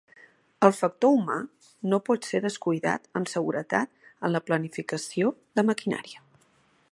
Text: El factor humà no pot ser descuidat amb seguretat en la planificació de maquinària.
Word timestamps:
El 0.67 0.71
factor 0.77 1.11
humà 1.17 1.35
no 1.91 1.99
pot 2.07 2.29
ser 2.29 2.41
descuidat 2.45 3.05
amb 3.21 3.31
seguretat 3.35 3.93
en 4.29 4.35
la 4.37 4.45
planificació 4.49 5.35
de 5.61 5.71
maquinària. 5.71 6.27